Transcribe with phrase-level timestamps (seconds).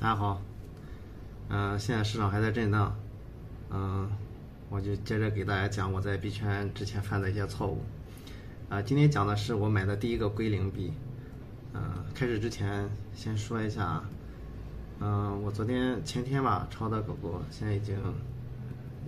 [0.00, 0.40] 大家好，
[1.48, 2.96] 嗯、现在市场还在震荡，
[3.70, 4.08] 嗯、
[4.70, 7.82] 我就接着给大家讲我在币圈之前犯的一些错误。
[8.68, 10.92] 啊、今天讲的是我买的第一个归零币。
[11.74, 14.00] 嗯、开始之前先说一下，
[15.00, 17.96] 嗯、我昨天前天吧抄的狗狗，现在已经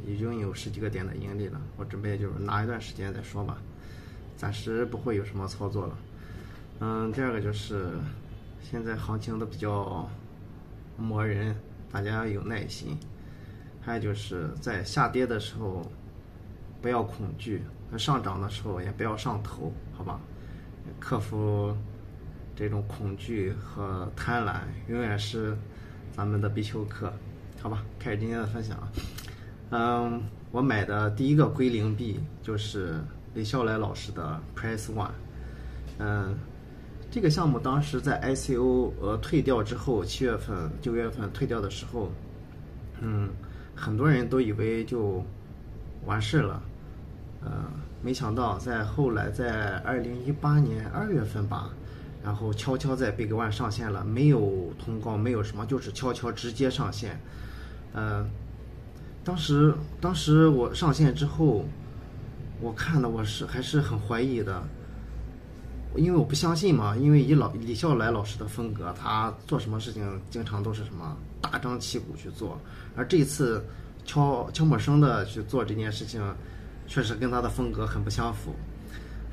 [0.04, 3.58] 已经有十几个点的盈利了，我准备就是拿一段时间再说吧，
[4.36, 5.96] 暂时不会有什么操作了。
[6.80, 7.92] 嗯，第二个就是
[8.60, 10.10] 现在行情都比较
[11.00, 11.56] 磨人，
[11.90, 12.98] 大家要有耐心。
[13.80, 15.90] 还有就是在下跌的时候
[16.82, 20.20] 不要恐惧，那上涨的时候也不要上头，好吧？
[20.98, 21.74] 克服
[22.54, 25.56] 这种恐惧和贪婪，永远是
[26.12, 27.12] 咱们的必修课，
[27.60, 27.82] 好吧？
[27.98, 28.76] 开始今天的分享。
[29.70, 33.00] 嗯，我买的第一个归零币就是
[33.34, 35.10] 李笑来老师的 Price One。
[35.98, 36.36] 嗯，
[37.10, 42.12] 这个项目当时在 ICO 呃退掉之后，七月份、九月份退掉的时候，
[43.00, 43.28] 嗯，
[43.74, 45.24] 很多人都以为就
[46.06, 46.62] 完事了，
[47.42, 47.50] 呃，
[48.00, 51.70] 没想到在后来在二零一八年二月份吧，
[52.22, 57.20] 然后悄悄在 Big One 上线了，没有通告，没有什么，就是悄悄直接上线，
[57.92, 58.24] 呃，
[59.24, 61.64] 当时当时我上线之后，
[62.60, 64.62] 我看了我是还是很怀疑的。
[65.96, 72.56] 因为我不相信嘛，因为以老李笑来老师的风格，他做什么事情经常都是什么大张旗鼓去做，
[72.94, 73.64] 而这一次
[74.04, 76.22] 悄悄没声的去做这件事情，
[76.86, 78.54] 确实跟他的风格很不相符。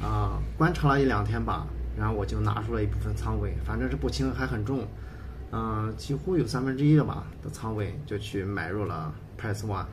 [0.01, 4.87] 啊、观察了一两天吧，然后我就拿出了一部分仓位，反正是不轻还很重，
[5.51, 9.85] 嗯、几乎有三分之一的吧的仓位就去买入了 Price One。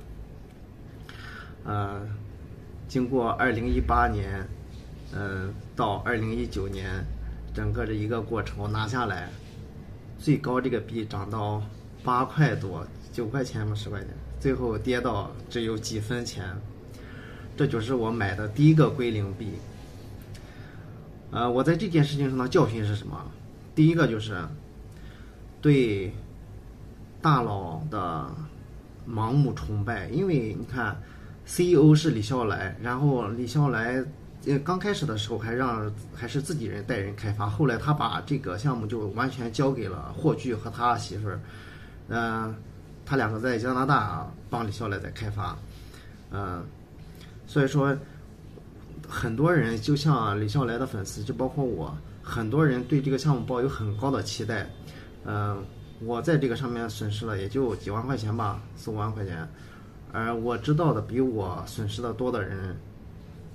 [1.64, 2.00] 呃，
[2.88, 4.48] 经过二零一八年。
[5.12, 7.04] 嗯，到二零一九年，
[7.54, 9.28] 整个这一个过程我拿下来，
[10.18, 11.62] 最高这个币涨到
[12.02, 14.08] 八块多，九块钱嘛，十块钱，
[14.40, 16.44] 最后跌到只有几分钱，
[17.56, 19.52] 这就是我买的第一个归零币。
[21.30, 23.24] 呃，我在这件事情上的教训是什么？
[23.74, 24.36] 第一个就是
[25.60, 26.12] 对
[27.22, 28.28] 大佬的
[29.08, 31.00] 盲目崇拜，因为你看
[31.46, 34.04] ，CEO 是李笑来，然后李笑来。
[34.46, 41.40] 呃，刚开始的时候还让还是自己人带人开发，后来他把这个项目就完全交给了霍炬和他媳妇儿，
[42.08, 42.54] 嗯，
[43.06, 45.56] 他两个在加拿大帮李笑来在开发，
[46.30, 46.62] 嗯，
[47.46, 47.96] 所以说
[49.08, 54.68] 很多人就像李笑来的粉丝，就包括我，很多人对这个项目抱有很高的期待，
[55.24, 55.64] 嗯，
[56.00, 59.48] 我在这个上面损失了也就几万块钱吧，四五万块钱，
[60.12, 62.76] 而我知道的比我损失的多的人。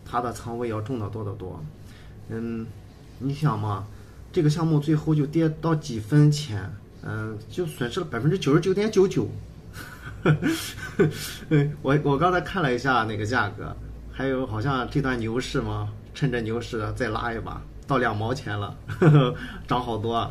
[0.10, 1.64] 他的仓位要重得多得多，
[2.30, 2.66] 嗯，
[3.20, 3.86] 你想嘛，
[4.32, 6.68] 这个项目最后就跌到几分钱，
[7.04, 9.30] 嗯，就损失了百分之九十九点九九。
[11.82, 13.76] 我我刚才看了一下那个价格，
[14.12, 19.36] 还有好像这段牛市嘛，趁着牛市再拉一把，到两毛钱了，呵 呵
[19.68, 20.30] 涨好多。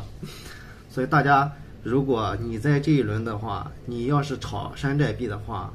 [0.89, 1.51] 所以大家，
[1.83, 5.73] 如果你在这一轮的话，你要是炒山寨币的话，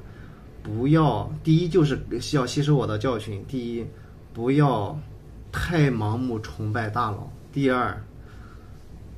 [0.64, 2.00] 不要，第一就是
[2.32, 3.44] 要吸收我的教训。
[3.46, 3.84] 第一，
[4.32, 4.98] 不要
[5.52, 8.02] 太盲目崇拜大佬；第二，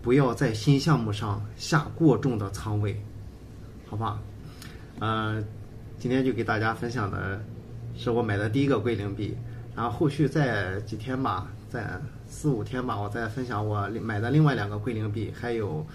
[0.02, 3.00] 不要在新项目上下过重的仓位，
[3.88, 4.20] 好吧？
[4.98, 5.40] 呃，
[6.00, 7.40] 今天就给大家分享的
[7.96, 9.36] 是我买的第一个归零币，
[9.76, 11.88] 然后后续再几天吧，再
[12.26, 15.86] 四五天吧，我再分享我买的另外两个归零币，还有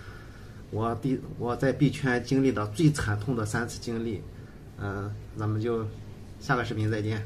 [0.69, 4.21] 我第我在币圈经历的最惨痛的三次经历。
[4.81, 5.85] 嗯，咱们就
[6.39, 7.23] 下个视频再见。